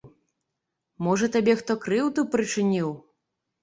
Можа, 1.09 1.31
табе 1.37 1.53
хто 1.61 1.79
крыўду 1.87 2.29
прычыніў? 2.35 2.95